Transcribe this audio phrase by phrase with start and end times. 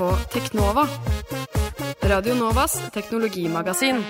[0.00, 0.88] På Teknova.
[2.02, 4.04] Radio Novas teknologimagasin.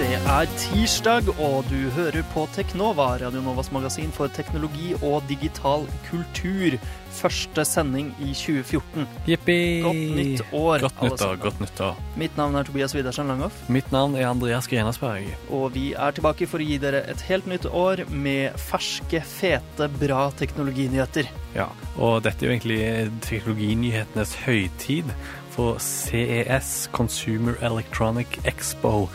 [0.00, 5.82] Det er tirsdag, og du hører på Teknova, Radio Novas magasin for teknologi og digital
[6.06, 6.78] kultur.
[7.12, 9.04] Første sending i 2014.
[9.28, 9.58] Jippi!
[9.84, 11.98] Godt nytt år, Godt nytt nyttår, godt godt nyttår.
[12.22, 15.26] Mitt navn er Tobias Widersen Langhoff, Mitt navn er Andreas Grenasberg.
[15.50, 19.90] og vi er tilbake for å gi dere et helt nytt år med ferske, fete,
[20.00, 21.28] bra teknologinyheter.
[21.58, 22.80] Ja, og dette er jo egentlig
[23.28, 25.12] teknologinyhetenes høytid
[25.50, 29.10] for CES, Consumer Electronic Expo.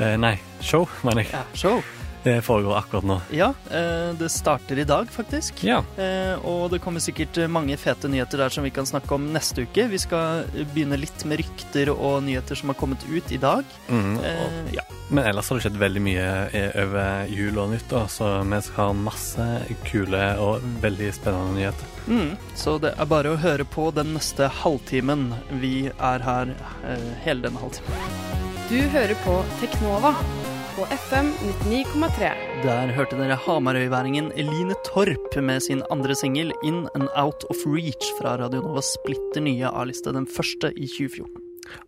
[0.00, 1.32] Eh, nei, show, mener jeg.
[1.32, 1.82] Ja, show.
[2.24, 3.20] Det foregår akkurat nå.
[3.30, 5.64] Ja, eh, det starter i dag, faktisk.
[5.64, 9.14] Ja, Eh, og det kommer sikkert eh, mange fete nyheter der som vi kan snakke
[9.14, 9.84] om neste uke.
[9.88, 13.64] Vi skal begynne litt med rykter og nyheter som har kommet ut i dag.
[13.88, 14.82] mm, og, ja.
[15.10, 16.28] men ellers har det skjedd veldig mye
[16.82, 19.48] over jul og nyttår, så vi skal ha masse
[19.84, 21.92] kule og veldig spennende nyheter.
[22.08, 25.28] Mm, så det er bare å høre på den neste halvtimen.
[25.60, 26.56] Vi er her
[27.26, 28.33] hele denne halvtimen.
[28.64, 30.14] Du hører på Teknova
[30.72, 31.26] på FM
[31.68, 32.30] 99,3.
[32.62, 38.08] Der hørte dere Hamarøyværingen Eline Torp med sin andre singel In and Out of Reach
[38.16, 41.28] fra Radio Nova splitter nye A-liste, den første i 2014.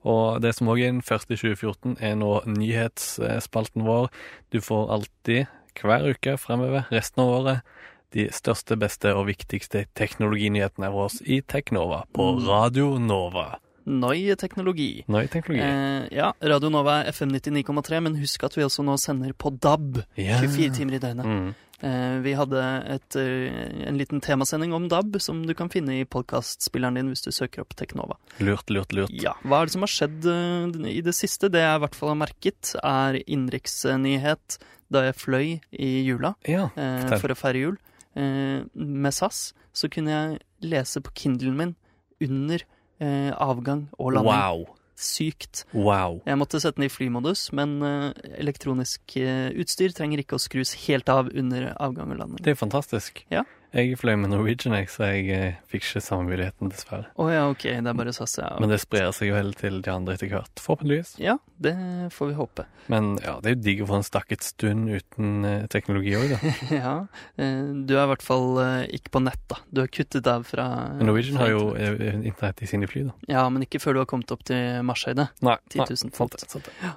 [0.04, 4.12] Og det som òg er den første i 2014, er nå nyhetsspalten vår.
[4.52, 7.76] Du får alltid, hver uke fremover, resten av året,
[8.12, 12.34] de største, beste og viktigste teknologinyhetene våre i Teknova på.
[12.44, 13.54] Radio Nova.
[13.86, 15.04] Ny teknologi.
[15.06, 15.62] Noi-teknologi.
[15.62, 19.52] Eh, ja, Radio Nova er FM 99,3, men husk at vi også nå sender på
[19.54, 20.02] DAB.
[20.18, 20.40] yeah.
[20.42, 21.24] 24 timer i døgnet.
[21.26, 21.54] Mm.
[21.86, 26.04] Eh, vi hadde et, eh, en liten temasending om DAB som du kan finne i
[26.04, 28.16] podkastspilleren din hvis du søker opp Teknova.
[28.40, 29.12] Lurt, lurt, lurt.
[29.12, 31.50] Ja, Hva er det som har skjedd eh, i det siste?
[31.52, 34.58] Det jeg i hvert fall har merket, er innenriksnyhet
[34.90, 37.76] da jeg fløy i jula Ja, eh, for å feire jul.
[38.16, 40.40] Eh, med SAS så kunne jeg
[40.72, 41.76] lese på Kindlen min
[42.24, 42.64] under
[43.02, 44.32] eh, avgang og landing.
[44.32, 44.66] Wow.
[44.96, 45.66] Sykt.
[45.76, 46.22] Wow.
[46.24, 50.72] Jeg måtte sette den i flymodus, men eh, elektronisk eh, utstyr trenger ikke å skrus
[50.86, 52.44] helt av under avgang og landing.
[52.44, 53.26] Det er fantastisk.
[53.32, 53.44] Ja.
[53.74, 57.10] Jeg fløy med Norwegian, jeg, så jeg eh, fikk ikke samme muligheten, dessverre.
[57.20, 58.52] Oh, ja, ok, det er bare SAS, ja.
[58.62, 61.16] Men det sprer seg vel til de andre etter hvert, forhåpentligvis.
[61.22, 61.74] Ja, det
[62.14, 62.66] får vi håpe.
[62.92, 66.36] Men ja, det er jo digg å få en stakket stund uten eh, teknologi òg,
[66.36, 66.54] da.
[66.82, 66.94] ja,
[67.42, 69.60] eh, du er i hvert fall eh, ikke på nett, da.
[69.70, 72.62] Du har kuttet av fra Men Norwegian fra har jo internett.
[72.62, 73.16] eh, i sine fly, da.
[73.32, 75.28] Ja, men ikke før du har kommet opp til marshøyde.
[75.46, 76.76] Nei, 10 000 nei, sant det, sant det.
[76.86, 76.96] Eh,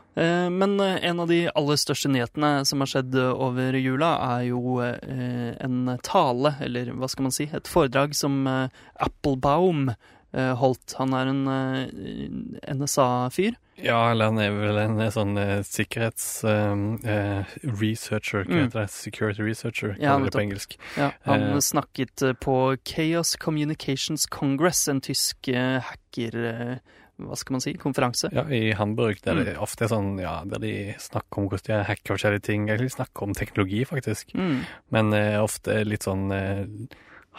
[0.52, 4.47] Men eh, en av de aller største nyhetene som har skjedd eh, over jula, er
[4.50, 8.68] jo eh, en tale, eller hva skal man si, et foredrag som eh,
[9.00, 10.97] Applebaum eh, holdt.
[11.00, 13.56] Han er en eh, NSA-fyr.
[13.79, 18.63] Ja, eller han er vel en eh, sånn eh, sikkerhets eh, eh, researcher, hva Mm.
[18.66, 18.90] heter det?
[18.91, 20.75] Security researcher, Ja, kaller det på engelsk.
[21.00, 26.79] Ja, han uh, snakket eh, på Chaos Communications Congress, en tysk eh, hacker...
[27.19, 27.74] Hva skal man si?
[27.80, 28.30] Konferanse.
[28.34, 29.46] Ja, i Hamburg, der Mm.
[29.46, 32.68] det ofte er sånn, ja, der de snakker om hvordan de hacker forskjellige ting.
[32.69, 34.34] Egentlig snakker om teknologi, faktisk.
[34.35, 34.62] Mm.
[34.91, 36.66] Men eh, ofte litt sånn eh,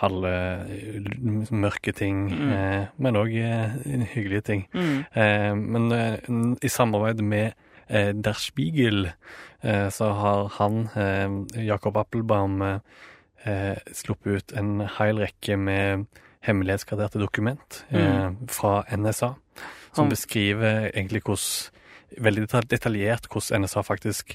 [0.01, 0.33] halve
[0.69, 1.01] eh,
[1.51, 2.53] mørke ting, Mm.
[2.53, 4.67] eh, men òg eh, hyggelige ting.
[4.75, 5.05] Mm.
[5.15, 7.55] Eh, men i samarbeid med
[7.91, 9.13] Der Spiegel
[9.65, 10.89] så har han,
[11.59, 12.81] Jakob Appelbaum,
[13.93, 16.07] sluppet ut en hel rekke med
[16.47, 19.35] hemmelighetsgraderte dokument eh, fra NSA,
[19.93, 21.71] som Han- beskriver egentlig hvordan
[22.21, 24.33] Veldig detaljert hvordan NSA faktisk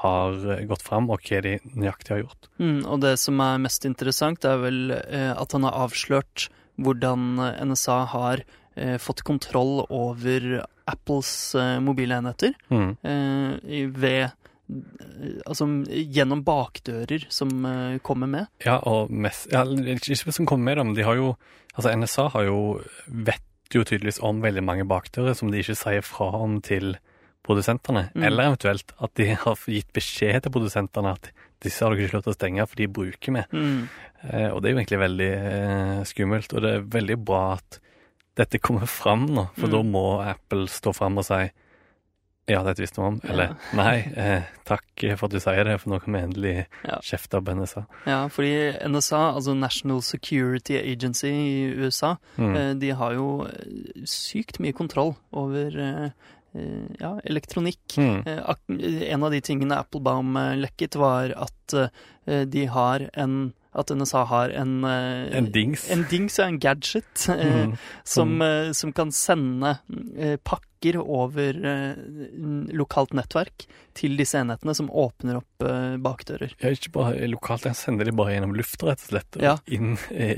[0.00, 2.46] har eh, gått fram, og hva de nøyaktig har gjort.
[2.58, 6.46] Mm, og det som er mest interessant, er vel eh, at han har avslørt
[6.80, 8.40] hvordan eh, NSA har
[8.76, 12.96] eh, fått kontroll over Apples eh, mobilenheter Mm.
[13.04, 14.30] eh, ved
[15.48, 17.48] Altså gjennom bakdører som
[18.04, 18.46] kommer med.
[18.66, 21.36] Ja, og mest, ja, ikke ikke som kommer med men de har jo
[21.78, 23.44] Altså, NSA har jo vet
[23.74, 26.96] jo tydeligvis om veldig mange bakdører som de ikke sier fra om til
[27.44, 28.08] produsentene.
[28.14, 28.24] Mm.
[28.28, 31.30] Eller eventuelt at de har gitt beskjed til produsentene at
[31.64, 33.44] disse har dere ikke lov til å stenge, for de bruker vi.
[33.52, 33.78] Mm.
[34.28, 37.80] Eh, og det er jo egentlig veldig eh, skummelt, og det er veldig bra at
[38.38, 39.72] dette kommer fram nå, for Mm.
[39.74, 41.40] da må Apple stå fram og si
[42.48, 43.14] ja, dette visste man.
[43.14, 43.30] om, Ja.
[43.32, 44.82] eller nei, eh, takk
[45.18, 46.98] for at du sier det, for nå kan vi endelig Ja.
[47.00, 47.86] kjefte opp NSA.
[48.06, 52.56] Ja, fordi NSA, altså National Security Agency i USA, Mm.
[52.56, 56.10] eh, de har jo eh, sykt mye kontroll over eh,
[56.56, 57.96] eh, ja, elektronikk.
[57.96, 58.26] Mm.
[58.26, 61.90] Eh, En av de tingene Applebaum lekket, var at
[62.50, 65.84] de har en At NSA har en eh, En dings.
[65.94, 67.76] En dings, ja, en gadget, Mm.
[68.04, 69.76] som, eh, som kan sende
[70.44, 71.56] pakker over
[72.74, 73.64] lokalt nettverk
[73.98, 75.64] til disse enhetene, som åpner opp
[76.04, 76.52] bakdører.
[76.62, 79.38] Ja, ikke bare lokalt, jeg sender de bare gjennom lufta, rett og slett.
[79.42, 79.56] Ja.
[79.74, 79.96] Inn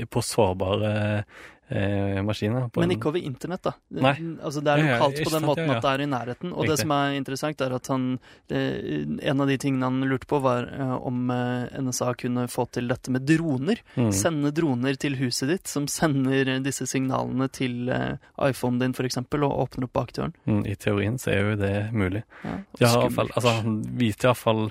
[0.09, 1.23] på sårbare
[1.71, 2.67] eh, maskiner.
[2.75, 3.73] Men ikke over internett, da.
[3.95, 4.13] Nei.
[4.43, 5.77] Altså, det er Ja, ja, lokalt på den måten ja, ja.
[5.77, 6.53] at det er i nærheten.
[6.53, 8.07] Og det som er interessant, er at han
[8.49, 12.67] eh, En av de tingene han lurte på, var eh, om eh, NSA kunne få
[12.75, 13.81] til dette med droner.
[13.95, 14.11] Mm.
[14.15, 18.19] Sende droner til huset ditt, som sender disse signalene til eh,
[18.49, 20.35] iPhonen din, f.eks., og åpner opp bakdøren.
[20.45, 22.23] Mm, I teorien så er jo det mulig.
[22.43, 24.69] Ja, hvert fall, altså, han viste iallfall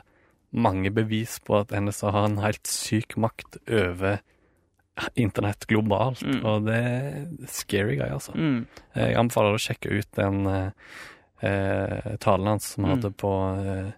[0.50, 4.20] mange bevis på at NSA har en helt syk makt over
[5.16, 6.44] internett globalt, Mm.
[6.44, 8.32] og det er scary guy, altså.
[8.34, 8.66] Mm.
[8.96, 10.70] Jeg anbefaler å sjekke ut den eh,
[11.42, 13.02] eh, talen hans som han Mm.
[13.02, 13.32] hadde på
[13.66, 13.92] eh,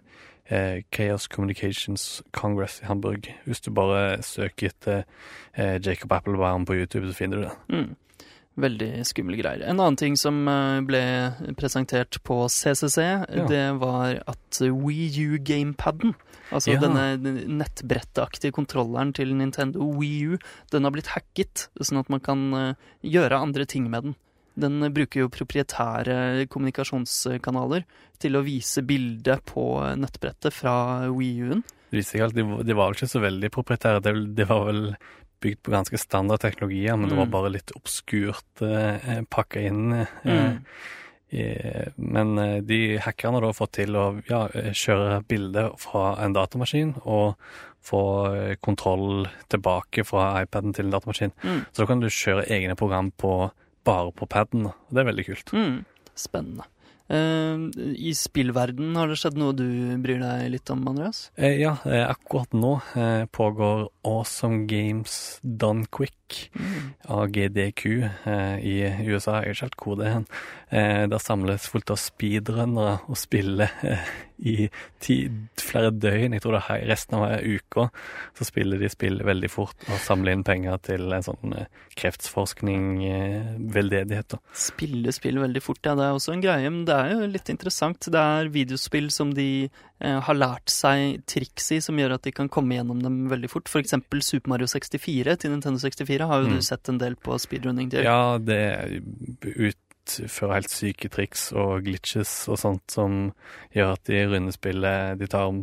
[0.55, 3.27] eh, Chaos Communications Congress i Hamburg.
[3.47, 5.03] Hvis du bare søker etter
[5.55, 7.51] eh, Jacob Applebaum på YouTube, så finner du det.
[7.69, 7.95] Mm.
[8.55, 9.63] Veldig skumle greier.
[9.65, 11.01] En annen ting som eh, ble
[11.57, 12.97] presentert på CCC,
[13.33, 13.45] Ja.
[13.47, 16.13] det var at Wii U-gamepaden,
[16.53, 16.79] altså Ja.
[16.79, 17.05] denne
[17.59, 20.37] nettbrettaktige kontrolleren til Nintendo Wii U,
[20.71, 22.73] den har blitt hacket, sånn at man kan eh,
[23.03, 24.15] gjøre andre ting med den.
[24.59, 27.83] Den eh, bruker jo proprietære kommunikasjonskanaler
[28.21, 31.63] til å vise bildet på eh, nettbrettet fra Wii U-en.
[31.93, 34.01] De, de var vel ikke så veldig proprietære.
[34.01, 34.95] Det, det var vel
[35.43, 37.31] bygd på ganske standard teknologier, men det var Mm.
[37.35, 39.91] bare litt obskurt eh, pakka inn.
[39.93, 40.61] Eh, Mm.
[41.33, 41.45] I,
[41.97, 46.35] men eh, de hackerne har da fått til å ja, eh, kjøre bilder fra en
[46.35, 47.39] datamaskin og
[47.83, 48.03] få
[48.33, 51.33] eh, kontroll tilbake fra iPaden til en datamaskin.
[51.43, 51.63] Mm.
[51.71, 53.49] Så da kan du kjøre egne program på,
[53.87, 54.69] bare på paden.
[54.89, 55.55] det er veldig kult.
[55.57, 55.81] Mm.
[56.15, 56.69] Spennende.
[57.11, 57.67] Uh,
[57.99, 59.65] I spillverden har det skjedd noe du
[60.01, 61.27] bryr deg litt om, Andreas?
[61.35, 66.15] Uh, ja, eh, akkurat nå eh, pågår Awesome Games Done Quick.
[66.53, 66.91] Mm.
[67.17, 67.85] AGDQ
[68.25, 68.75] eh, i
[69.09, 69.41] USA.
[69.43, 70.23] Jeg vet ikke hvor det er.
[70.73, 74.11] Eh, der samles fullt av speedrunnere og spiller eh,
[74.43, 74.55] i
[75.03, 75.17] ti,
[75.61, 76.35] flere døgn.
[76.35, 77.87] Jeg tror det er resten av uka.
[78.37, 81.55] Så spiller de spill veldig fort og samler inn penger til en sånn
[81.99, 82.89] kreftforskning,
[83.71, 84.35] veldedighet.
[84.57, 85.95] Spille spill veldig fort, ja.
[85.95, 88.09] Det er også en greie, men det er jo litt interessant.
[88.11, 89.69] Det er videospill som de
[90.03, 93.69] har lært seg triks i, som gjør at de kan komme gjennom dem veldig fort.
[93.71, 96.55] For eksempel Super Mario 64 til Nintendo 64 har jo Mm.
[96.57, 98.03] du sett en del på speedrunning til.
[98.03, 99.01] Ja, det
[99.41, 103.31] utfører helt syke triks og glitches og sånt som
[103.75, 105.53] gjør at de runder spillet De tar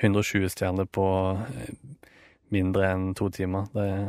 [0.00, 1.06] 120 stjerner på
[1.40, 1.72] eh,
[2.50, 3.66] mindre enn to timer.
[3.74, 4.06] Det er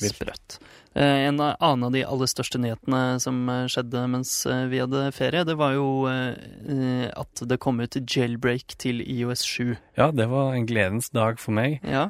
[0.00, 0.16] vilt.
[0.16, 0.58] Sprøtt.
[0.96, 4.80] Eh, en av- annen av de aller største nyhetene som eh, skjedde mens eh, vi
[4.80, 9.76] hadde ferie, det var jo at det kom ut jailbreak til IOS 7.
[9.98, 11.78] Ja, det var en gledens dag for meg.
[11.84, 12.08] Ja.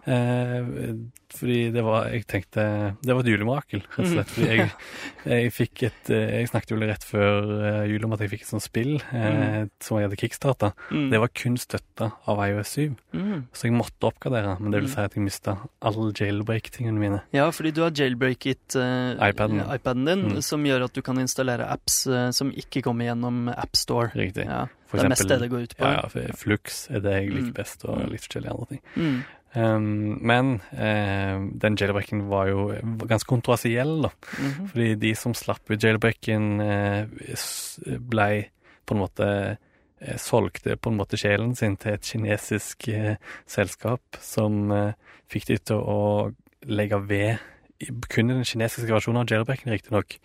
[1.36, 2.62] Fordi det var Jeg tenkte
[3.02, 4.30] Det var et julemirakel, rett og slett.
[4.32, 4.68] Fordi jeg,
[5.26, 7.48] jeg fikk et Jeg snakket jo rett før
[7.90, 9.70] jul om at jeg fikk et sånt spill mm.
[9.82, 10.70] som jeg hadde kickstarta.
[10.94, 11.08] Mm.
[11.12, 13.34] Det var kun støtta av iOS 7, mm.
[13.52, 14.56] så jeg måtte oppgradere.
[14.60, 14.92] Men det vil Mm.
[14.94, 17.20] si at jeg mista alle jailbreak-tingene mine.
[17.34, 19.60] Ja, fordi du har jailbreaket iPaden.
[19.74, 20.42] iPaden din, Mm.
[20.42, 24.12] som gjør at du kan installere apps eh, som ikke kommer gjennom AppStore.
[24.14, 24.44] Riktig.
[24.46, 25.84] Ja, For det er mest det det går ut på.
[25.92, 27.54] Ja, for Flux er det jeg liker Mm.
[27.54, 28.10] best, og Mm.
[28.10, 28.82] litt forskjellige andre ting.
[28.96, 29.24] Mm.
[29.56, 32.72] Um, men eh, den jailbreaken var jo
[33.06, 34.10] ganske kontroversiell, da.
[34.38, 34.68] Mhm.
[34.68, 38.48] Fordi de som slapp ut jailbreaken, uh, blei
[38.86, 39.56] på en måte
[40.00, 43.16] eh, Solgte på en måte sjelen sin til et kinesisk eh,
[43.46, 44.92] selskap som eh,
[45.32, 46.34] fikk de til å
[46.68, 47.38] legge ved
[48.08, 50.16] kun i den kinesiske versjonen av jailbreaken, riktignok,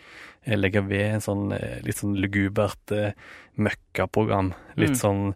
[0.48, 3.12] legger legge ved en sånn eh, litt sånn lugubert eh,
[3.58, 4.54] møkkaprogram.
[4.78, 5.02] Litt Mm.
[5.02, 5.24] sånn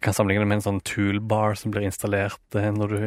[0.00, 3.04] Kan sammenligne det med en sånn toolbar som blir installert eh, når du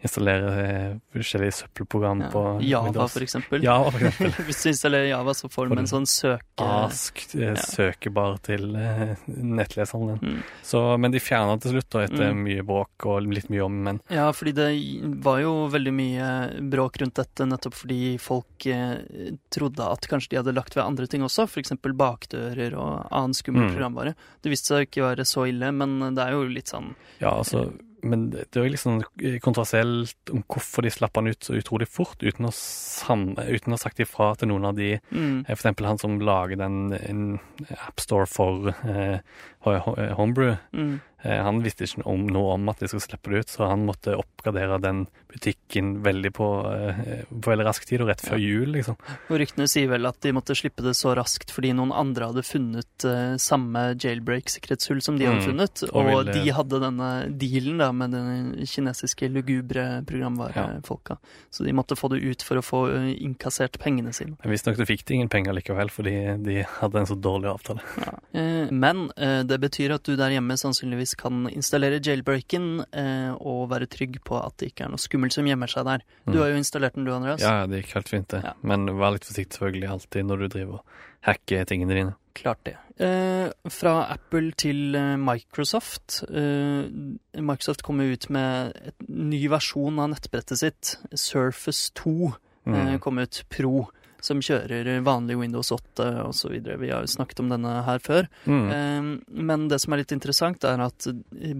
[0.00, 2.28] installerer eh, forskjellige søppelprogram Ja.
[2.32, 3.12] på Java, Windows.
[3.12, 3.62] for eksempel.
[3.62, 4.32] Java, for eksempel.
[4.48, 6.64] Hvis du installerer Java, så får du med en sånn søke...
[6.64, 7.54] Ask eh, Ja.
[7.60, 10.32] søkebar til eh, nettleseren din.
[10.38, 10.40] Mm.
[10.66, 12.40] Så, men de fjerna det til slutt, da, etter Mm.
[12.48, 14.00] mye bråk og litt mye om men.
[14.12, 14.70] Ja, fordi det
[15.22, 16.30] var jo veldig mye
[16.72, 18.96] bråk rundt dette, nettopp fordi folk eh,
[19.52, 21.76] trodde at kanskje de hadde lagt ved andre ting også, f.eks.
[21.84, 23.74] bakdører og annen skummel Mm.
[23.76, 24.14] programvare.
[24.40, 27.34] Det viste seg ikke å være så ille, men det er jo litt sånn Ja,
[27.36, 27.66] altså
[28.02, 29.02] Men det er jo sånn
[29.44, 33.76] kontroversielt om hvorfor de slapp han ut så utrolig fort, uten å, sam, uten å
[33.76, 34.94] ha sagt ifra til noen av de.
[35.12, 37.22] Mm, eh, For eksempel han som lager den en
[37.90, 39.18] appstore for eh,
[39.66, 40.56] Ho- Ho- Homebrew.
[40.72, 43.68] mm, Eh, han visste ikke om noe om at de skulle slippe det ut, så
[43.68, 48.40] han måtte oppgradere den butikken veldig på, eh, på veldig rask tid, og rett før
[48.40, 48.96] jul, liksom.
[49.30, 52.42] Og ryktene sier vel at de måtte slippe det så raskt fordi noen andre hadde
[52.46, 55.46] funnet eh, samme jailbreak-sikkerhetshull som de hadde Mm.
[55.52, 61.18] funnet, Og og, ville- de hadde denne dealen da med den kinesiske lugubre programvarefolka.
[61.50, 64.36] Så de måtte få det ut for å få eh, innkassert pengene sine.
[64.42, 67.80] Men Visstnok fikk de ingen penger likevel, fordi de hadde en så dårlig avtale.
[68.34, 73.68] Eh, Men eh, det betyr at du der hjemme sannsynligvis kan installere jailbreaken eh, og
[73.70, 76.02] være trygg på at det ikke er noe skummelt som gjemmer seg der.
[76.26, 76.40] Du Mm.
[76.42, 77.40] har jo installert den du, Andreas.
[77.40, 78.42] Ja, det gikk helt fint, det.
[78.44, 78.52] Ja.
[78.62, 80.84] Men vær litt forsiktig selvfølgelig alltid når du driver og
[81.22, 82.14] hacker tingene dine.
[82.34, 82.76] Klart det.
[83.00, 86.22] Eh, fra Apple til eh, Microsoft.
[86.30, 86.86] Eh,
[87.40, 88.72] Microsoft kommer ut med
[89.08, 90.96] en ny versjon av nettbrettet sitt.
[91.14, 92.32] Surface 2 eh,
[92.70, 92.98] Mm.
[93.00, 93.88] kom ut Pro,
[94.26, 96.54] som kjører vanlig Windows 8 osv.
[96.80, 98.28] Vi har jo snakket om denne her før.
[98.46, 98.70] Mm.
[98.70, 99.10] Eh,
[99.50, 101.06] Men det som er litt interessant, er at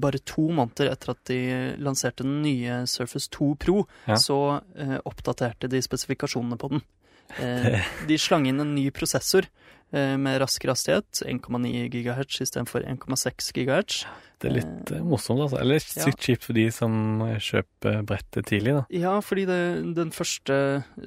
[0.01, 1.41] bare to måneder etter at de
[1.79, 4.17] lanserte den nye Surface 2 Pro, Ja.
[4.17, 6.83] så eh, oppdaterte de spesifikasjonene på den.
[7.39, 9.47] Eh, de slang inn en ny prosessor
[9.93, 14.05] med raskere hastighet, 1,9 GHz istedenfor 1,6 GHz.
[14.41, 15.59] Det er litt eh, morsomt, altså.
[15.61, 16.07] Eller Ja.
[16.07, 18.85] litt kjipt for de som eh, kjøper brettet tidlig, da.
[18.89, 19.59] Ja, fordi det,
[19.99, 20.57] den første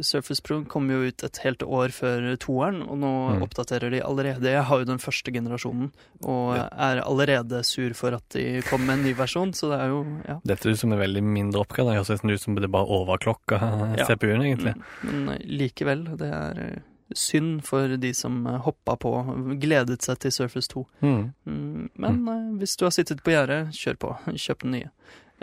[0.05, 3.41] Surface Pro kom jo ut et helt år før toeren, og nå Mm.
[3.47, 4.43] oppdaterer de allerede.
[4.53, 6.67] Jeg har jo den første generasjonen, og Ja.
[6.77, 10.05] er allerede sur for at de kom med en ny versjon, så det er jo
[10.27, 10.39] ja.
[10.45, 11.89] Dette ut som er veldig mindre oppgave.
[11.89, 14.05] Det høres ut som det bare overklokka Ja.
[14.05, 14.75] CPU-en, egentlig.
[15.03, 16.79] Mm, Men likevel, det er eh,
[17.15, 20.85] synd for de som eh, hoppa på og gledet seg til Surface 2.
[21.03, 21.19] Mm.
[21.45, 24.15] Mm, Men eh, hvis du har sittet på gjerdet, kjør på.
[24.45, 24.89] Kjøp den nye.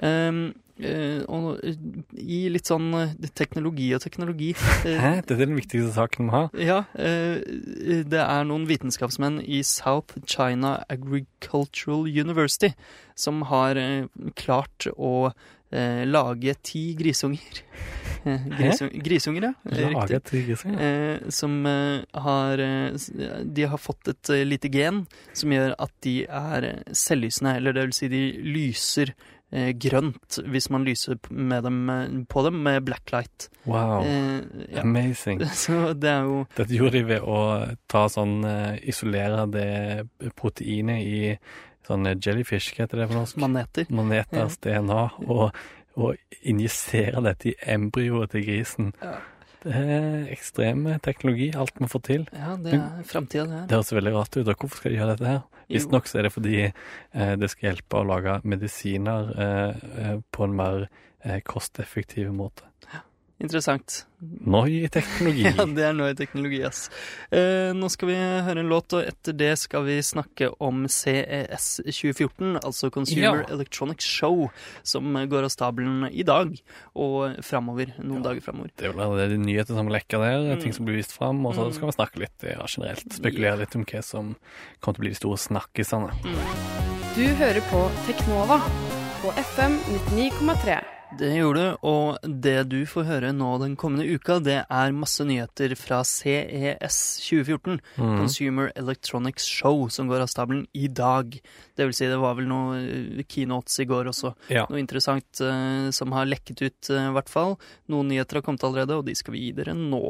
[0.00, 1.58] Um, uh, og
[2.16, 2.86] i litt sånn
[3.36, 4.54] teknologi og teknologi
[4.86, 5.10] Hæ?
[5.18, 6.46] Dette er den viktigste saken vi har.
[6.56, 7.42] Ja, Uh,
[8.08, 12.72] det er noen vitenskapsmenn i South China Agricultural University
[13.18, 13.76] som har
[14.40, 15.34] klart å
[15.72, 17.64] eh, lage ti grisunger.
[18.24, 19.88] Eh, Grisung, grisunger, ja.
[19.94, 20.80] Lage ti grisunger?
[20.84, 22.92] Eh, som eh, har eh,
[23.44, 27.96] De har fått et lite gen som gjør at de er selvlysende, eller det vil
[27.96, 29.14] si de lyser
[29.50, 31.88] grønt hvis man lyser med dem,
[32.30, 33.48] på dem med blacklight.
[33.64, 34.04] Wow.
[34.04, 34.84] Eh, ja.
[34.84, 35.40] Amazing.
[35.64, 37.40] Så det er jo Dette gjorde de ved å
[37.90, 38.44] ta sånn
[38.84, 41.34] Isolere det proteinet i
[41.88, 43.40] sånn eh, jellyfish, hva heter det for norsk?
[43.42, 43.90] maneter.
[43.90, 45.60] Maneters DNA, og,
[45.96, 48.94] og injisere dette i embryoet til grisen.
[49.02, 49.18] Ja.
[49.60, 52.22] Det er ekstrem teknologi, alt vi får til.
[52.32, 53.66] Ja, det er framtida, det her.
[53.68, 54.48] Det høres veldig rart ut.
[54.48, 55.42] og Hvorfor skal de gjøre dette her?
[55.70, 60.48] Visstnok så er det fordi eh, det skal hjelpe å lage medisiner eh, eh, på
[60.48, 62.69] en mer eh, kosteffektiv måte.
[63.40, 64.04] Interessant.
[64.20, 65.42] Noi teknologi.
[65.48, 66.90] Ja, det er noi teknologi, ass.
[67.32, 71.80] Eh, nå skal vi høre en låt, og etter det skal vi snakke om CES
[71.86, 73.54] 2014, altså Consumer Ja.
[73.56, 74.50] Electronics Show,
[74.84, 76.52] som går av stabelen i dag
[76.94, 77.94] og framover.
[77.98, 78.28] Noen Ja.
[78.28, 78.70] dager framover.
[78.76, 80.60] Det er vel de nyheter som lekker der, Mm.
[80.62, 81.72] ting som blir vist fram, og så Mm.
[81.74, 83.08] skal vi snakke litt ja, generelt.
[83.08, 84.36] Spekulere litt om hva som
[84.82, 86.12] kommer til å bli de store snakkisene.
[87.16, 88.60] Du hører på Teknova
[89.22, 89.80] på FM
[90.12, 90.99] 99,3.
[91.18, 95.24] Det gjorde du, og det du får høre nå den kommende uka, det er masse
[95.26, 97.80] nyheter fra CES 2014.
[97.98, 98.14] Mm.
[98.20, 101.34] Consumer Electronics Show, som går av stabelen i dag.
[101.76, 104.32] Det vil si, det var vel noe eh, keynotes i går også.
[104.54, 104.66] Ja.
[104.70, 107.56] Noe interessant uh, som har lekket ut, i i hvert fall.
[107.90, 110.02] Noen nyheter har kommet allerede, og de skal vi gi dere nå.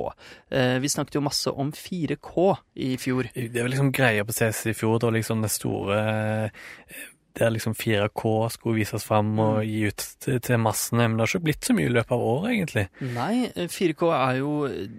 [0.52, 2.50] Uh, vi snakket jo masse om 4K
[2.84, 3.30] i fjor.
[3.34, 7.08] Det var liksom greia på CES i fjor, da liksom det store eh,
[7.38, 9.66] Der liksom 4K skulle vises fram og Mm.
[9.68, 11.06] gi ut til, massene.
[11.08, 12.88] Men det har ikke blitt så mye i løpet av året, egentlig.
[13.14, 14.50] Nei, eh, 4K er jo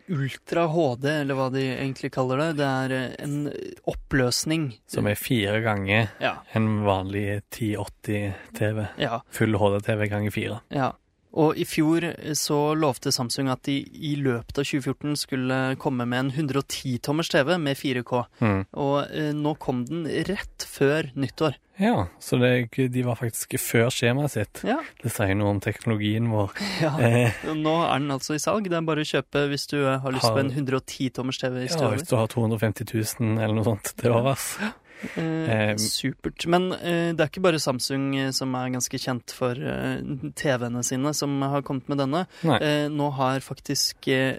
[0.10, 2.58] ultra HD, eller hva de egentlig kaller det.
[2.58, 3.52] Det er eh, en
[3.86, 4.78] oppløsning.
[4.88, 6.38] Som er fire ganger Ja.
[6.56, 8.88] en vanlig 1080-TV.
[8.98, 9.22] Ja.
[9.32, 10.62] Full HD-TV ganger fire.
[10.72, 10.92] Ja.
[11.34, 16.08] Og i fjor eh, så lovte Samsung at de i løpet av 2014 skulle komme
[16.10, 18.24] med en 110-tommers TV med 4K.
[18.44, 18.62] Mm.
[18.76, 21.56] Og eh, nå kom den rett før nyttår.
[21.82, 22.50] Ja, så det,
[22.94, 24.60] de var faktisk før skjemaet sitt.
[24.68, 24.76] Ja.
[25.02, 26.52] Det sier noe om teknologien vår.
[26.84, 26.92] ja.
[27.02, 28.68] Eh, Nå er den altså i salg.
[28.70, 31.64] Det er bare å kjøpe hvis du eh, har lyst Har- på en 110-tommers TV
[31.64, 34.52] i ja, hvis du har 250 000 eller noe sånt til overs.
[34.62, 34.76] Eh,
[35.18, 36.46] Eh, supert.
[36.52, 40.02] Men eh, det er ikke bare Samsung eh, som er ganske kjent for eh,
[40.38, 42.26] TV-ene sine, som har kommet med denne.
[42.60, 44.38] Eh, nå har faktisk eh,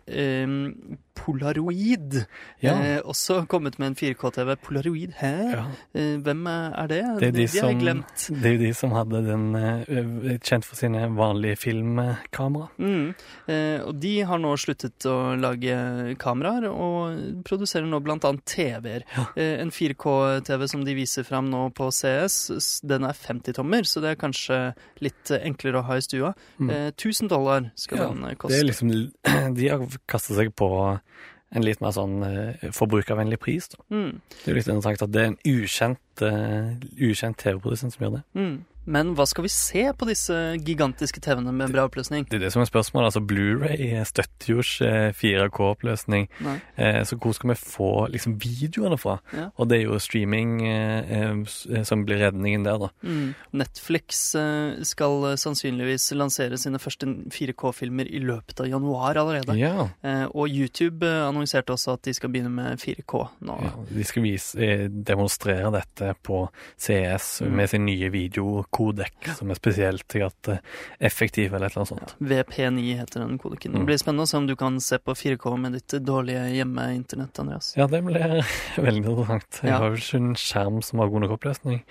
[1.19, 2.23] Polaroid.
[2.63, 2.75] Ja.
[2.75, 4.55] Eh, også kommet med en 4K-TV.
[4.63, 5.33] Polaroid, hæ?
[5.53, 5.65] Ja.
[5.95, 7.03] Eh, hvem er det?
[7.21, 8.27] Det er de, de har som, jeg glemt.
[8.29, 12.69] det er jo de som hadde den eh, kjent for sine vanlige filmkamera.
[12.79, 13.13] Mm.
[13.47, 15.77] Eh, og de har nå sluttet å lage
[16.23, 19.07] kameraer, og produserer nå blant annet TV-er.
[19.17, 19.27] Ja.
[19.37, 24.03] Eh, en 4K-TV som de viser fram nå på CS, den er 50 tommer, så
[24.03, 24.61] det er kanskje
[25.05, 26.33] litt eh, enklere å ha i stua.
[26.59, 26.71] Mm.
[26.71, 28.55] Eh, 1000 dollar skal den koste.
[28.55, 28.93] Det er liksom
[29.59, 30.69] De har kastet seg på
[31.53, 33.69] en litt mer sånn eh, forbrukervennlig pris.
[33.93, 34.21] Mm.
[34.25, 38.15] Det er jo litt interessant at det er en ukjent, uh, ukjent TV-produsent som gjør
[38.17, 38.23] det.
[38.39, 38.55] Mm.
[38.85, 40.35] Men hva skal vi se på disse
[40.67, 42.25] gigantiske TV-ene med bra oppløsning?
[42.31, 43.13] Det er det som er spørsmålet.
[43.13, 46.29] Altså, Blu-ray støtter jo ikke 4K-oppløsning.
[46.77, 49.19] Eh, så hvor skal vi få liksom videoene fra?
[49.37, 49.49] Ja.
[49.57, 52.91] Og det er jo streaming eh, eh, som blir redningen der, da.
[53.07, 53.35] Mm.
[53.63, 59.57] Netflix eh, skal eh, sannsynligvis lansere sine første 4K-filmer i løpet av januar allerede.
[59.61, 59.89] Ja.
[60.03, 63.59] Eh, og YouTube eh, annonserte også at de skal begynne med 4K nå.
[63.63, 63.73] ja.
[63.93, 66.45] De skal vise, eh, demonstrere dette på
[66.79, 67.55] CS Mm.
[67.57, 68.09] med sin nye
[68.77, 70.15] videokodek, som er spesielt
[70.49, 70.59] eh,
[71.01, 72.15] effektiv, eller et eller annet sånt.
[72.21, 73.73] VP9 heter den kodeken.
[73.73, 73.87] Det Mm.
[73.87, 77.75] blir spennende å se om du kan se på 4K med ditt dårlige hjemme-internett, Andreas.
[77.77, 78.43] Ja, det blir
[78.77, 79.61] veldig interessant.
[79.63, 79.79] Jeg Ja.
[79.79, 81.83] har vel ikke en skjerm som har god nok oppløsning.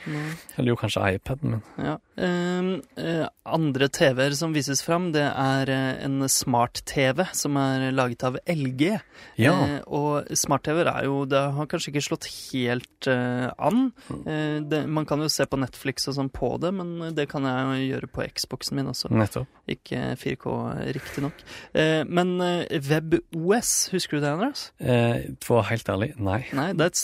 [0.57, 1.63] Eller jo kanskje iPaden min.
[1.77, 1.97] Ja.
[2.17, 8.23] Ehm, eh, andre TV-er som vises fram, det er eh, en smart-TV som er laget
[8.23, 8.99] av LG.
[9.37, 9.53] Ja.
[9.53, 13.91] Eh, og smart-TV-er er jo Det har kanskje ikke slått helt eh, an.
[14.09, 14.27] Mm.
[14.27, 17.43] Eh, det, man kan jo se på Netflix og sånn på det, men det kan
[17.47, 19.09] jeg gjøre på Xboxen min også.
[19.11, 19.47] Nettopp.
[19.71, 20.53] Ikke 4K,
[20.97, 21.33] riktignok.
[21.73, 24.71] Eh, men eh, WebOS, husker du det, Andreas?
[24.79, 26.39] Eh, for å være helt ærlig, nei.
[26.57, 27.01] Nei, det er et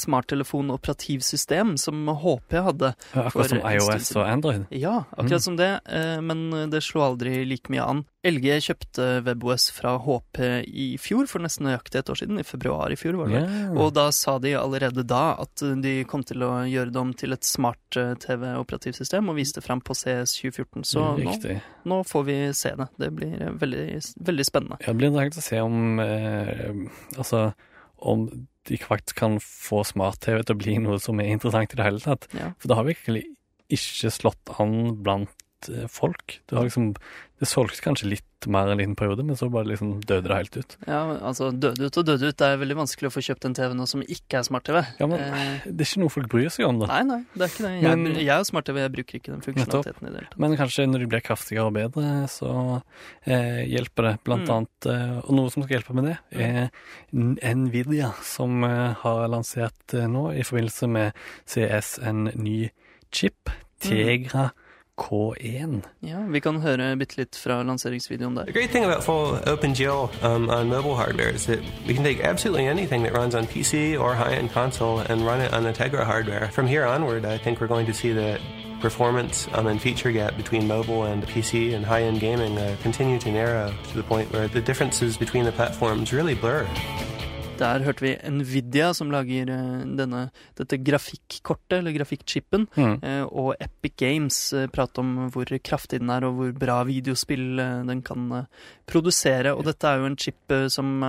[0.71, 2.93] smarttelefonoperativsystem som HP hadde.
[3.13, 4.65] Akkurat som iOS og Android.
[4.71, 5.45] Ja, akkurat Mm.
[5.47, 8.05] som det, eh, men det slo aldri like mye an.
[8.27, 12.41] LG kjøpte WebOS fra HP i fjor, for nesten nøyaktig et år siden.
[12.41, 13.43] I februar i fjor, var det.
[13.43, 13.69] Ja.
[13.79, 17.35] Og da sa de allerede da at de kom til å gjøre det om til
[17.35, 20.87] et smart-TV-operativsystem, og viste fram på CS 2014.
[20.91, 21.37] Så nå,
[21.87, 22.89] nå får vi se det.
[22.99, 23.87] Det blir eh, veldig,
[24.27, 24.81] veldig spennende.
[24.83, 26.85] Ja, det blir interessant å se om eh,
[27.17, 27.41] Altså,
[27.97, 28.27] om
[28.67, 32.03] de faktisk kan få smart-TV til å bli noe som er interessant i det hele
[32.03, 32.27] tatt.
[32.35, 32.51] Ja.
[32.59, 33.23] For det har virkelig
[33.73, 36.39] ikke slått an blant eh, folk.
[36.47, 36.93] Det har liksom
[37.37, 40.55] Det solgte kanskje litt mer en liten periode, men så bare liksom døde det helt
[40.57, 40.71] ut.
[40.87, 42.37] Ja, altså døde ut og døde ut.
[42.39, 44.79] Det er veldig vanskelig å få kjøpt en TV nå som ikke er smart-TV.
[44.97, 46.87] Ja, men Eh, det er ikke noe folk bryr seg om, da.
[46.89, 47.73] Nei, nei, det er ikke det.
[47.83, 50.39] Jeg, Men- jeg har smart-TV, jeg bruker ikke den funksjonaliteten i det hele tatt.
[50.39, 52.81] Men kanskje når de blir kraftigere og bedre, så
[53.27, 54.15] eh, hjelper det.
[54.25, 54.55] Blant Mm.
[54.57, 56.71] annet, eh, og noe som skal hjelpe med det, er
[57.13, 61.13] Nvidia, som eh, har lansert nå i forbindelse med
[61.45, 62.71] CS en ny
[63.11, 64.49] chip, Tegra
[64.97, 65.81] K1.
[66.01, 68.45] Ja, vi kan høre bitte litt fra lanseringsvideoen der.
[68.49, 72.19] The great thing about full OpenGL um, on mobile hardware is that we can take
[72.23, 76.03] absolutely anything that runs on PC or high-end console and run it on the Tegra
[76.03, 76.49] hardware.
[76.51, 78.39] From here onward, I think we're going to see the
[78.81, 83.31] performance um, and feature gap between mobile and PC and high-end gaming uh, continue to
[83.31, 86.67] narrow to the point where the differences between the platforms really blur.
[87.57, 90.27] Der hørte vi Nvidia som lager eh, denne,
[90.59, 92.99] dette grafikkortet, eller grafikkchipen, Mm.
[93.03, 97.57] eh, og Epic Games eh, prate om hvor kraftig den er, og hvor bra videospill
[97.87, 98.45] den kan
[98.85, 99.55] produsere.
[99.57, 101.01] Og dette er jo en chip som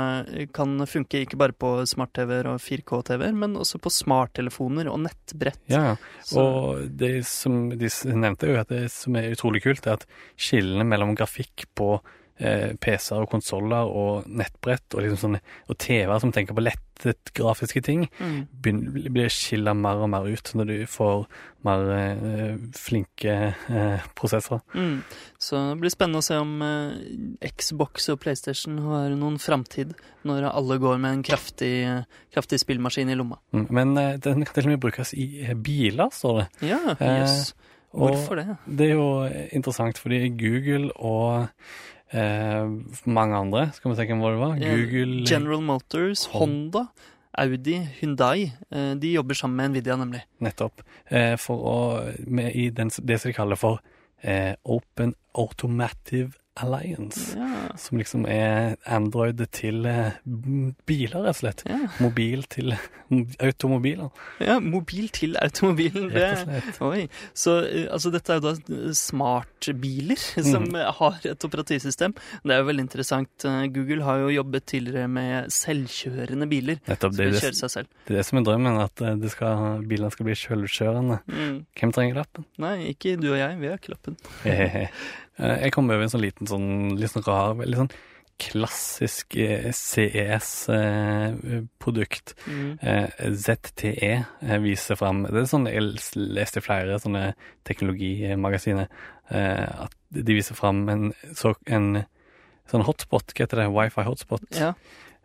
[0.57, 5.61] kan funke ikke bare på smart-TV-er og 4K-TV-er, men også på smarttelefoner og nettbrett.
[5.71, 5.97] Ja,
[6.35, 10.07] og det som de nevnte jo at det som er utrolig kult, er at
[10.39, 11.99] skillene mellom grafikk på
[12.41, 17.31] eh, PC-er og konsoller og nettbrett og, liksom sånne, og TV-er som tenker på lettet
[17.35, 18.49] grafiske ting, Mm.
[18.61, 21.27] begynner- blir skilla mer og mer ut når du får
[21.65, 24.63] mer eh, flinke eh, prosessorer.
[24.75, 25.03] Mm.
[25.39, 30.49] Så det blir spennende å se om eh, Xbox og PlayStation har noen framtid når
[30.53, 33.39] alle går med en kraftig, kraftig spillmaskin i lomma.
[33.55, 33.67] Mm.
[33.71, 36.49] Men eh, den kan til og med brukes i eh, biler, står det.
[36.75, 37.43] Ja, Eh,
[37.99, 38.59] Hvorfor det?
[38.69, 39.25] Det er jo
[39.57, 41.49] interessant, fordi Google og
[42.15, 44.57] mange andre, skal vi tenke hva det var?
[44.57, 46.87] Eh, Google General Motors, Honda,
[47.39, 50.25] Audi, Hyundai, eh, de jobber sammen med Nvidia, nemlig.
[50.41, 50.83] Nettopp.
[51.11, 51.77] Eh, for å
[52.27, 53.83] med, I den, det som de kaller for
[54.23, 57.37] eh, Open Automative Alliance.
[57.39, 60.17] Ja, Som liksom er Android til eh,
[60.89, 61.63] biler, rett og slett.
[61.69, 61.79] ja.
[62.03, 62.75] Mobil til
[63.49, 64.11] automobiler,
[64.45, 66.11] ja mobil til automobilen.
[66.13, 66.81] rett og slett.
[66.85, 67.05] oi.
[67.33, 70.19] Så eh, altså, dette er jo da eh, smartbiler
[70.53, 70.75] som Mm.
[70.99, 72.13] har et operativsystem.
[72.45, 73.45] Det er jo veldig interessant.
[73.73, 76.81] Google har jo jobbet tidligere med selvkjørende biler.
[76.89, 77.15] Nettopp.
[77.15, 77.89] Som vil kjøre seg selv.
[78.07, 81.21] det er det som er drømmen, at det skal, bilene skal bli selvkjørende.
[81.31, 81.57] Mm.
[81.79, 82.45] Hvem trenger lappen?
[82.61, 83.57] Nei, ikke du og jeg.
[83.63, 84.19] Vi har ikke lappen.
[85.39, 87.93] Jeg kom over en sånn liten sånn, litt sånn rar, veldig sånn
[88.39, 90.67] klassisk eh, CES-produkt.
[92.47, 92.79] Mm.
[92.81, 95.83] Eh, ZTE eh, viser fram Det er sånn jeg
[96.15, 97.35] leste i flere sånne
[97.69, 98.87] teknologimagasiner.
[99.35, 102.05] Eh, at de viser fram en, så, en
[102.71, 104.77] sånn hotspot, hva heter det, wifi hotspot, Ja, eh,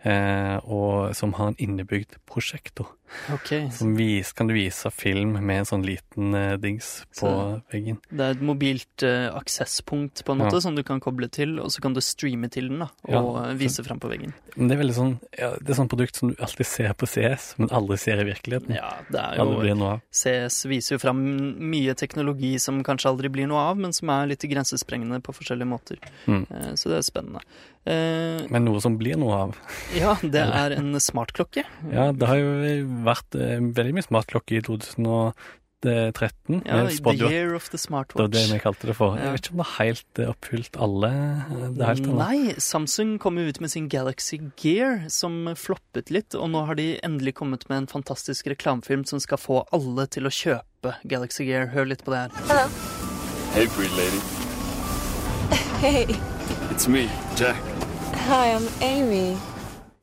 [0.05, 2.87] og som har en innebygd prosjektor.
[3.29, 3.67] Okay.
[3.69, 7.99] Som vis, kan du vise film med en sånn liten eh, dings på Så- veggen.
[8.09, 10.59] Det er et mobilt eh, aksesspunkt på en måte Ja.
[10.65, 13.53] som du kan koble til, og så kan du streame til den da, og ja.
[13.53, 14.33] vise fram på veggen.
[14.57, 17.05] Men det er veldig sånn ja, Det er sånn produkt som du alltid ser på
[17.05, 18.73] CS, men aldri ser i virkeligheten.
[18.75, 20.01] Ja, det er jo.
[20.11, 21.21] CS viser jo fram
[21.69, 25.69] mye teknologi som kanskje aldri blir noe av, men som er litt grensesprengende på forskjellige
[25.69, 25.97] måter.
[26.25, 26.47] Mm.
[26.49, 27.41] Eh, Så det er spennende.
[27.85, 29.55] Eh, Men noe som blir noe av.
[29.93, 31.65] Ja, det er en smartklokke.
[31.91, 32.53] Ja, det har jo
[33.05, 36.61] vært eh, veldig mye smartklokke i 2013.
[36.63, 38.15] Ja, The Year of the Smartwatch.
[38.17, 39.17] Det var det vi kalte det for.
[39.17, 39.27] Ja.
[39.27, 42.09] Jeg vet ikke om det har helt eh, oppfylt alle eh, det helt.
[42.17, 46.79] Nei, Samsung kom jo ut med sin Galaxy Gear, som floppet litt, og nå har
[46.79, 51.45] de endelig kommet med en fantastisk reklamefilm som skal få alle til å kjøpe Galaxy
[51.49, 51.69] Gear.
[51.75, 52.37] Hør litt på det her.
[52.49, 52.67] Hello.
[53.53, 54.23] Hey, pretty lady.
[55.83, 56.05] Hey.
[56.71, 57.59] It's me, Jack.
[58.25, 59.35] Hi, I'm Amy.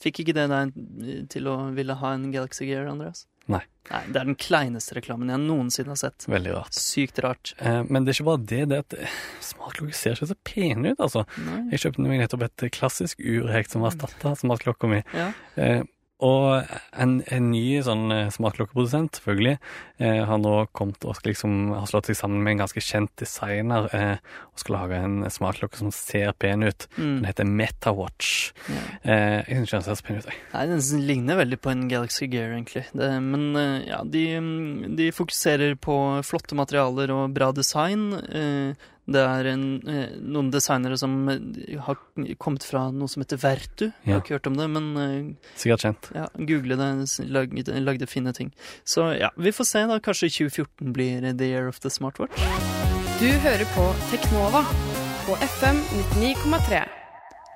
[0.00, 3.26] Fikk ikke det deg til å ville ha en Galaxy Gear, Andreas?
[3.50, 3.62] Nei.
[3.90, 6.24] Nei, Det er den kleineste reklamen jeg noensinne har sett.
[6.30, 6.76] Veldig rart.
[6.76, 7.52] Sykt rart.
[7.58, 10.92] Eh, Men det er ikke bare det, det at eh, smartklokker ser ikke så pene
[10.94, 11.24] ut, altså.
[11.46, 11.62] Nei.
[11.74, 15.02] Jeg kjøpte meg nettopp et klassisk urhekt som erstatta smartklokka mi.
[15.16, 15.32] Ja.
[15.56, 15.82] Eh,
[16.24, 19.56] og en, en ny sånn eh, smartklokkeprodusent, selvfølgelig,
[20.02, 23.12] eh, har nå kommet og skal liksom har slått seg sammen med en ganske kjent
[23.20, 24.16] designer eh,
[24.52, 26.86] og skal lage en smartklokke som ser pen ut.
[26.98, 27.14] Mm.
[27.22, 28.34] Den heter Metawatch.
[28.68, 28.84] Ja.
[29.02, 30.40] Eh, jeg syns ikke den ser så pen ut, jeg.
[30.52, 32.84] Nei, den ligner veldig på en Galaxy Gear, egentlig.
[32.92, 38.10] Det, men eh, ja, de, mm, de fokuserer på flotte materialer og bra design.
[39.10, 41.98] Det er en, eh, noen designere som eh, har
[42.38, 43.88] kommet fra noe som heter Vertu.
[44.04, 46.10] Jeg har ikke hørt om det, men eh, Sikkert kjent.
[46.14, 46.90] ja, google det.
[47.26, 48.52] Lagde, lagde fine ting.
[48.84, 49.98] Så ja, vi får se, da.
[49.98, 52.38] Kanskje 2014 blir the year of the smartwatch.
[53.20, 54.62] Du hører på Teknova
[55.26, 55.82] på FM
[56.14, 56.86] 99,3.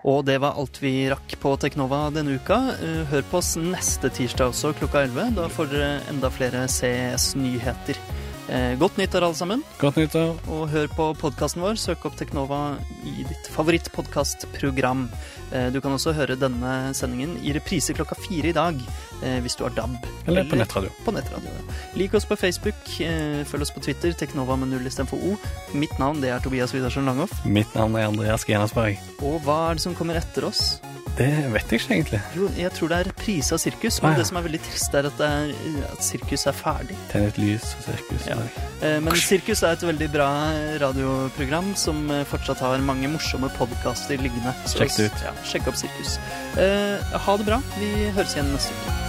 [0.04, 2.58] Og det var alt vi rakk på Teknova denne uka.
[3.08, 5.30] Hør på oss neste tirsdag også klokka 11.
[5.38, 7.96] Da får dere enda flere CS-nyheter.
[8.48, 9.62] Eh, Godt nyttår, alle sammen.
[9.80, 10.34] Godt nyttår.
[10.52, 11.78] Og hør på podkasten vår.
[11.80, 12.76] Søk opp Teknova
[13.08, 15.06] i ditt favorittpodkastprogram.
[15.52, 18.76] Eh, Du kan også høre denne sendingen i reprise klokka fire i dag,
[19.22, 19.96] eh, hvis du har DAB.
[20.28, 20.90] Eller på nettradio.
[21.06, 21.48] På nettradio.
[21.48, 21.74] ja.
[21.96, 25.36] Lik oss på Facebook, eh, følg oss på Twitter, Teknova med null istedenfor O.
[25.72, 27.32] Mitt navn det er Tobias Widersen Langhoff.
[27.46, 28.98] Mitt navn er Andreas Genasberg.
[29.22, 30.80] Og hva er det som kommer etter oss?
[31.14, 32.18] Det vet jeg ikke egentlig.
[32.34, 34.18] Jo, jeg tror det er reprise av Sirkus, men Ah, ja.
[34.18, 35.52] det som er veldig trist, er at, det er,
[35.92, 36.96] at Sirkus er ferdig.
[37.12, 38.26] Tenn et lys og sirkus.
[38.26, 38.38] Ja.
[38.82, 40.28] Eh, Men Sirkus er et veldig bra
[40.82, 44.54] radioprogram som eh, fortsatt har mange morsomme podkaster liggende.
[44.66, 45.22] Så- Sjekk det ut.
[45.28, 46.18] Ja, sjekk opp Sirkus.
[46.58, 47.62] Eh, Ha det bra.
[47.78, 49.03] Vi høres igjen neste uke.